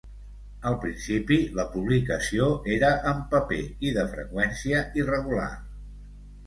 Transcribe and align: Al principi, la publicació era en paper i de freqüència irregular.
Al 0.69 0.77
principi, 0.85 1.37
la 1.59 1.65
publicació 1.75 2.49
era 2.79 2.91
en 3.13 3.23
paper 3.35 3.61
i 3.91 3.95
de 4.01 4.09
freqüència 4.17 4.85
irregular. 5.03 5.51